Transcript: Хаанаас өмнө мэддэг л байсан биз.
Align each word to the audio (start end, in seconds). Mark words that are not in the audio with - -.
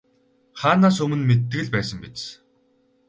Хаанаас 0.59 0.97
өмнө 1.03 1.25
мэддэг 1.29 1.61
л 1.65 1.73
байсан 1.75 1.97
биз. 2.03 2.21